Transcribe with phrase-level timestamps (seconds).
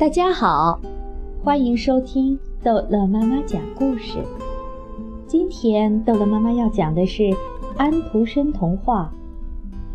[0.00, 0.80] 大家好，
[1.44, 4.14] 欢迎收听逗乐妈妈讲故事。
[5.26, 7.30] 今天逗乐妈妈要讲的是
[7.76, 9.12] 安徒生童话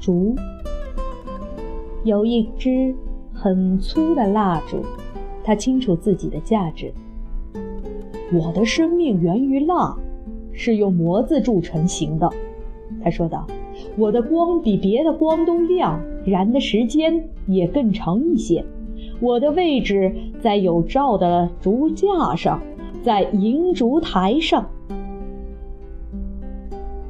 [0.06, 0.36] 《竹》。
[2.04, 2.94] 有一支
[3.34, 4.78] 很粗的蜡烛，
[5.44, 6.94] 它清楚自己的价值。
[8.32, 9.98] 我的生命源于蜡，
[10.54, 12.30] 是用模子铸成型的。
[13.04, 13.48] 他说道
[13.98, 18.64] ：“我的光比别的光都亮，燃的时间也更长一些。”
[19.20, 22.62] 我的位置在有罩的竹架上，
[23.04, 24.66] 在银烛台上。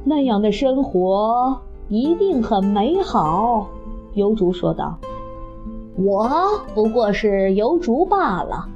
[0.04, 3.66] 那样的生活一定很美好，
[4.14, 4.96] 油烛说道。
[5.96, 6.30] 我
[6.74, 8.68] 不过是油烛罢了，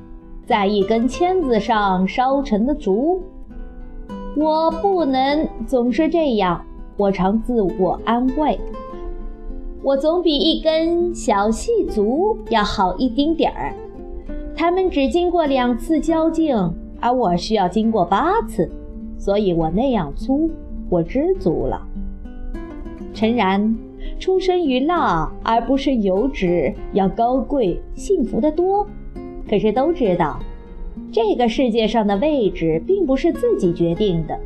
[0.45, 3.23] 在一根签子上烧成的烛。
[4.37, 6.65] 我不能总是这样，
[6.97, 8.59] 我常自我安慰。
[9.83, 13.75] 我总比一根小细竹要好一丁点儿。
[14.55, 16.55] 它们只经过两次交劲，
[17.01, 18.71] 而我需要经过八次，
[19.17, 20.51] 所以我那样粗，
[20.91, 21.81] 我知足了。
[23.15, 23.75] 诚然，
[24.19, 28.87] 出身于蜡而不是油脂要高贵幸福得多。
[29.49, 30.39] 可是都知道，
[31.11, 34.39] 这个世界上的位置并不是自己决定的。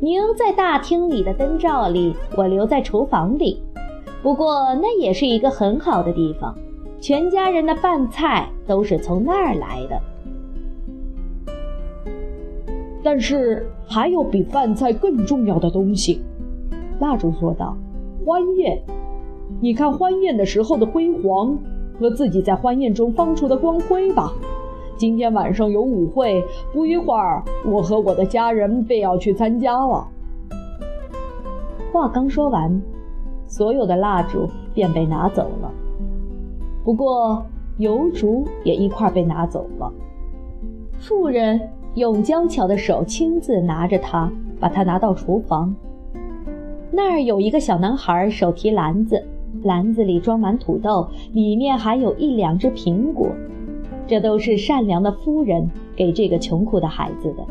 [0.00, 3.62] 您在大厅里的灯罩里，我留在厨房里。
[4.22, 6.54] 不过那也是一个很好的地方，
[7.00, 10.00] 全家人的饭菜都是从那儿来的。
[13.02, 16.20] 但是还有比饭菜更重要的东西，
[16.98, 17.76] 蜡烛说道
[18.26, 18.82] ：“欢宴。
[19.60, 21.56] 你看欢宴的时候的辉煌，
[22.00, 24.32] 和自己在欢宴中放出的光辉吧。
[24.96, 30.08] 今天晚上有舞会，不一会儿我和我的家人便要去参加了。”
[31.92, 32.82] 话刚说完。
[33.46, 35.72] 所有的蜡烛便被拿走了，
[36.84, 37.44] 不过
[37.78, 39.92] 油烛也一块被拿走了。
[40.98, 41.60] 妇人
[41.94, 45.74] 用娇巧的手亲自拿着它，把它拿到厨房。
[46.90, 49.22] 那儿有一个小男孩，手提篮子，
[49.62, 53.28] 篮子里装满土豆，里面还有一两只苹果。
[54.06, 57.44] 这都是善良的夫人给这个穷苦的孩子的。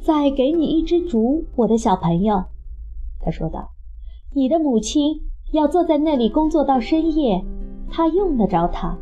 [0.00, 2.42] 再给你一支竹，我的小朋友。
[3.20, 3.70] 他说道
[4.34, 5.20] ：“你的母亲
[5.52, 7.44] 要坐在那里工作到深夜，
[7.90, 8.96] 她用得着它。”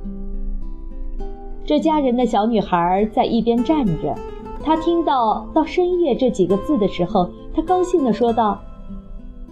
[1.65, 4.15] 这家人的小女孩在一边站着，
[4.63, 8.59] 她听到“到深夜”这几个字的时候，她高兴地说道：“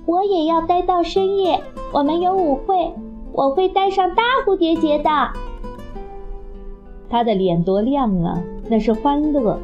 [0.06, 1.60] 我也要待到深夜。
[1.92, 2.92] 我们有舞会，
[3.32, 5.10] 我会戴上大蝴蝶结的。”
[7.08, 9.58] 她的脸多亮啊，那是欢乐。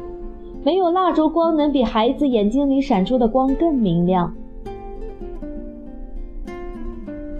[0.63, 4.33] 没有蜡烛光，能比孩子眼睛里闪出的光更明亮。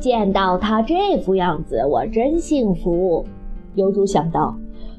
[0.04, 3.24] 见到他这副样子，我真幸福。
[3.76, 4.54] 油主想到，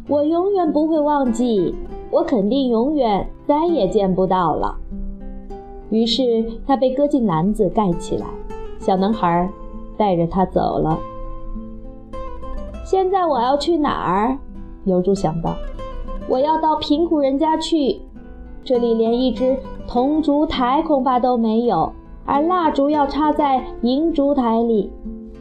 [0.08, 1.74] 我永远不会忘记，
[2.10, 4.74] 我肯定永远再也见不到了。
[5.90, 8.26] 于是他被搁进篮子盖起来，
[8.78, 9.46] 小男孩
[9.98, 10.98] 带着他走了。
[12.82, 14.38] 现在我要去哪儿？
[14.84, 15.54] 油主想到，
[16.26, 18.00] 我要到贫苦人家去，
[18.64, 19.54] 这里连一只
[19.86, 21.92] 铜烛台恐怕都没有。
[22.24, 24.90] 而蜡烛要插在银烛台里，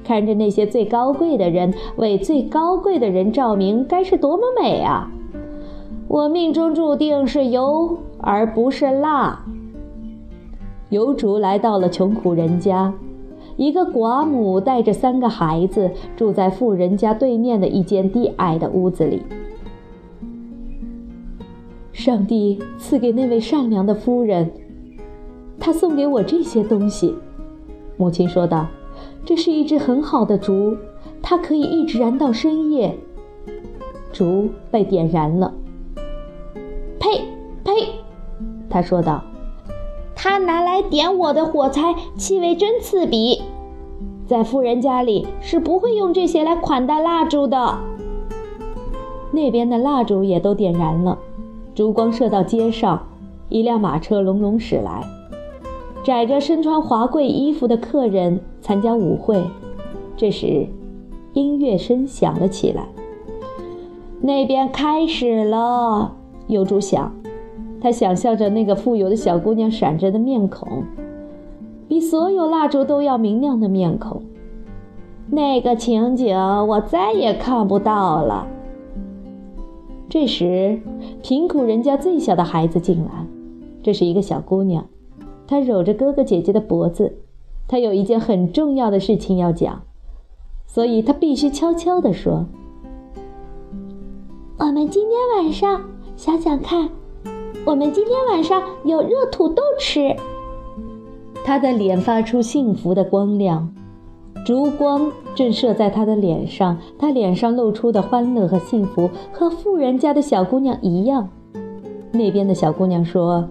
[0.03, 5.09] 看着那些最高贵的人为最高贵的人照明，该是多么美啊！
[6.09, 9.45] 我命中注定是油而不是蜡。
[10.89, 12.93] 油烛来到了穷苦人家，
[13.55, 19.23] 一个寡母带着三个孩子住在富人家对面的一间低矮的屋子里。
[21.93, 24.51] 上帝赐给那位善良的夫人。
[25.65, 27.15] 他送给我这些东西，
[27.95, 28.67] 母亲说道
[29.23, 30.75] ：“这是一支很好的烛，
[31.21, 32.97] 它可以一直燃到深夜。”
[34.11, 35.53] 烛被点燃了。
[36.99, 37.21] 呸
[37.63, 37.71] 呸！
[38.69, 39.23] 他说道
[40.13, 43.41] ：“他拿来点我的火柴，气味真刺鼻。
[44.27, 47.79] 在富人家里是不会用这些来款待蜡烛的。”
[49.31, 51.17] 那边的蜡烛也都点燃了，
[51.73, 53.07] 烛光射到街上，
[53.47, 55.01] 一辆马车隆隆驶来。
[56.03, 59.41] 载着身穿华贵衣服的客人参加舞会，
[60.17, 60.67] 这时，
[61.31, 62.85] 音乐声响了起来。
[64.19, 66.13] 那边开始了，
[66.47, 67.13] 有主想，
[67.79, 70.83] 他想象着那个富有的小姑娘闪着的面孔，
[71.87, 74.21] 比所有蜡烛都要明亮的面孔。
[75.29, 78.45] 那个情景我再也看不到了。
[80.09, 80.81] 这时，
[81.21, 83.25] 贫苦人家最小的孩子进来，
[83.81, 84.85] 这是一个小姑娘。
[85.47, 87.17] 他搂着哥哥姐姐的脖子，
[87.67, 89.83] 他有一件很重要的事情要讲，
[90.65, 92.45] 所以他必须悄悄地说
[94.57, 95.81] ：“我们今天晚上
[96.15, 96.89] 想想看，
[97.65, 100.15] 我们今天晚上有热土豆吃。
[101.45, 103.73] 他的脸发出幸福的光亮，
[104.45, 111.29] 烛光正射在他的脸上，他脸上露出的欢乐和幸福和富人家的小姑娘一样。
[112.13, 113.49] 那边的小姑娘说：“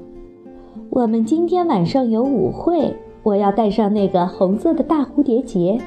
[0.94, 5.80] 我们今天晚上有舞会，我要戴上那个红色的大蝴蝶结。”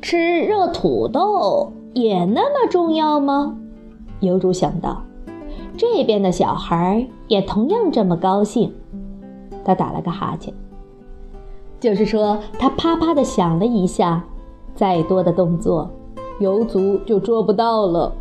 [0.00, 3.58] 吃热土豆也那么重要吗？
[4.20, 5.02] 油主想到，
[5.76, 8.72] 这边的小孩也同样这么高兴。
[9.64, 10.54] 他打了个哈欠，
[11.80, 14.22] 就是说，他啪啪的响了一下，
[14.76, 15.90] 再多的动作，
[16.38, 18.12] 油族就捉不到了。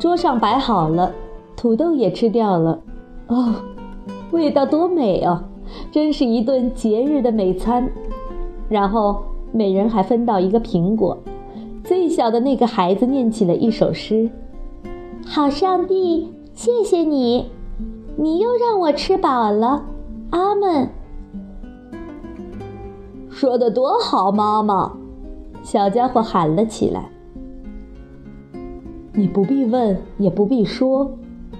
[0.00, 1.12] 桌上摆好了，
[1.54, 2.80] 土豆也吃掉了。
[3.28, 3.54] 哦，
[4.34, 5.44] 味道多美哦，
[5.92, 7.88] 真是一顿节日的美餐。
[8.68, 9.22] 然后
[9.52, 11.16] 每人还分到一个苹果。
[11.84, 14.30] 最小的那个孩子念起了一首诗
[15.24, 17.50] ：“好上帝，谢谢你，
[18.16, 19.84] 你又让我吃饱了。”
[20.30, 20.88] 阿门，
[23.30, 24.96] 说的多好，妈妈！
[25.62, 27.10] 小家伙喊了起来。
[29.12, 31.12] 你不必问，也不必说，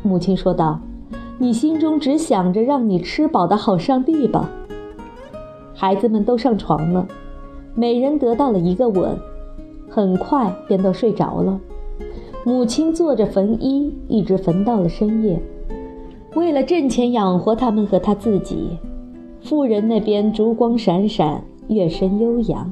[0.03, 0.81] 母亲说道
[1.39, 4.51] ：“你心中只想着让你吃饱的好上帝吧。”
[5.75, 7.07] 孩子们都上床了，
[7.75, 9.19] 每人得到了一个吻，
[9.89, 11.61] 很快便都睡着了。
[12.45, 15.41] 母亲坐着缝衣，一直缝到了深夜。
[16.35, 18.79] 为了挣钱养活他们和他自己，
[19.41, 22.71] 富人那边烛光闪闪，乐声悠扬，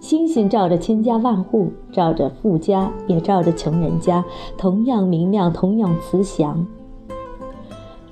[0.00, 4.24] 星星照着千家万户，照着富家，也照着穷人家，
[4.56, 6.66] 同样明亮，同样慈祥。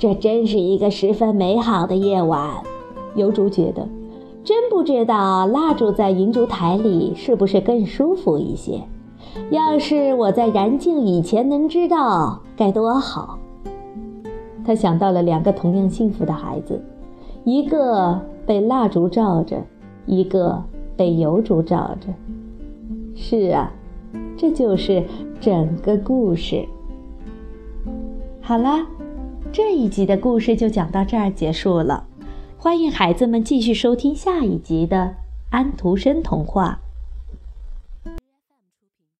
[0.01, 2.63] 这真是一个十分美好的夜晚，
[3.17, 3.87] 油竹觉得，
[4.43, 8.81] 真不知道蜡烛在银烛台里是不是更舒服一些。
[9.51, 13.39] 要是我在燃尽以前能知道，该多好。
[14.65, 16.83] 他想到了两个同样幸福的孩子，
[17.45, 19.63] 一个被蜡烛照着，
[20.07, 20.65] 一个
[20.97, 22.09] 被油烛照着。
[23.15, 23.71] 是啊，
[24.35, 25.05] 这就是
[25.43, 26.65] 整个故事。
[28.41, 28.87] 好啦，
[29.53, 32.05] 这一集的故事就讲到这儿结束了。
[32.57, 35.13] 欢迎孩子们继续收听下一集的
[35.51, 36.79] 安徒生童话。